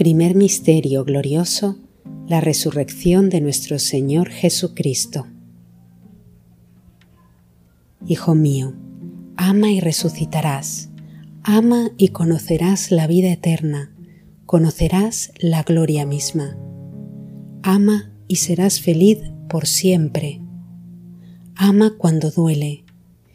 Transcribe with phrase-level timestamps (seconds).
[0.00, 1.76] Primer Misterio Glorioso,
[2.26, 5.26] la resurrección de nuestro Señor Jesucristo.
[8.06, 8.72] Hijo mío,
[9.36, 10.88] ama y resucitarás,
[11.42, 13.94] ama y conocerás la vida eterna,
[14.46, 16.56] conocerás la gloria misma.
[17.62, 19.18] Ama y serás feliz
[19.50, 20.40] por siempre.
[21.56, 22.86] Ama cuando duele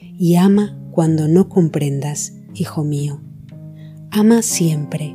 [0.00, 3.20] y ama cuando no comprendas, hijo mío.
[4.10, 5.14] Ama siempre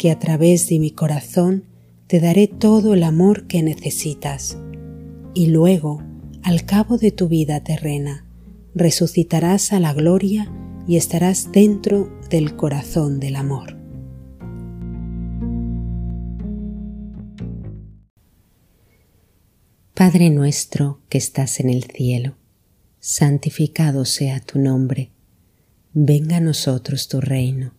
[0.00, 1.66] que a través de mi corazón
[2.06, 4.56] te daré todo el amor que necesitas.
[5.34, 6.02] Y luego,
[6.42, 8.24] al cabo de tu vida terrena,
[8.74, 10.50] resucitarás a la gloria
[10.88, 13.76] y estarás dentro del corazón del amor.
[19.92, 22.38] Padre nuestro que estás en el cielo,
[23.00, 25.10] santificado sea tu nombre,
[25.92, 27.78] venga a nosotros tu reino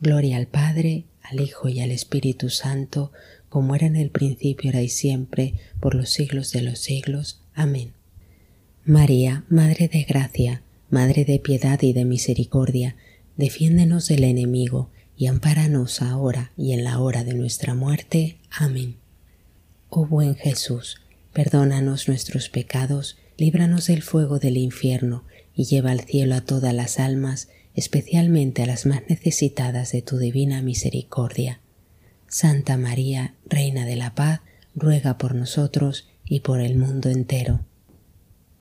[0.00, 3.12] Gloria al Padre, al Hijo y al Espíritu Santo,
[3.48, 7.40] como era en el principio, era y siempre, por los siglos de los siglos.
[7.54, 7.92] Amén.
[8.84, 12.96] María, Madre de Gracia, Madre de Piedad y de Misericordia,
[13.36, 18.38] defiéndenos del enemigo y ampáranos ahora y en la hora de nuestra muerte.
[18.50, 18.96] Amén.
[19.90, 21.00] Oh buen Jesús,
[21.32, 25.24] perdónanos nuestros pecados, líbranos del fuego del infierno
[25.54, 27.48] y lleva al cielo a todas las almas,
[27.78, 31.60] especialmente a las más necesitadas de tu divina misericordia.
[32.26, 34.40] Santa María, Reina de la Paz,
[34.74, 37.60] ruega por nosotros y por el mundo entero.